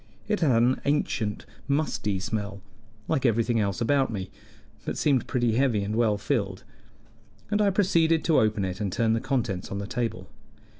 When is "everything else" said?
3.23-3.81